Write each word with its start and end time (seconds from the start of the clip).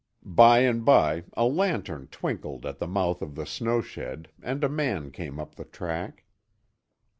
By 0.25 0.61
and 0.61 0.83
by 0.83 1.25
a 1.33 1.45
lantern 1.45 2.07
twinkled 2.07 2.65
at 2.65 2.79
the 2.79 2.87
mouth 2.87 3.21
of 3.21 3.35
the 3.35 3.45
snow 3.45 3.81
shed 3.81 4.29
and 4.41 4.63
a 4.63 4.67
man 4.67 5.11
came 5.11 5.39
up 5.39 5.53
the 5.53 5.65
track. 5.65 6.23